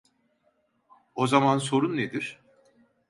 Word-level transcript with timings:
O 1.15 1.27
zaman 1.27 1.57
sorun 1.57 1.97
nedir? 1.97 2.39